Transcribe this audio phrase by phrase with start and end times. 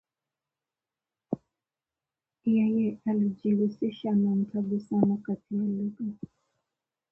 [2.45, 6.03] Yeye alijihusisha na mtagusano kati ya lugha